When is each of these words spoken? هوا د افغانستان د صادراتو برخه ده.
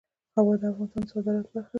هوا 0.35 0.53
د 0.61 0.63
افغانستان 0.71 1.03
د 1.05 1.09
صادراتو 1.11 1.51
برخه 1.55 1.57
ده. 1.59 1.63